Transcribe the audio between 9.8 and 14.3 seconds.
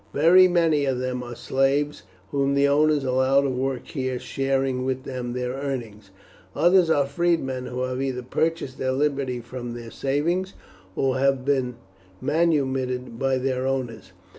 savings, or have been manumitted by their owners.